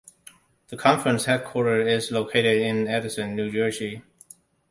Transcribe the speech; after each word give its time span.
The 0.69 0.77
conference 0.77 1.25
headquarters 1.25 2.05
is 2.05 2.11
located 2.11 2.59
in 2.59 2.87
Edison, 2.87 3.35
New 3.35 3.51
Jersey. 3.51 4.01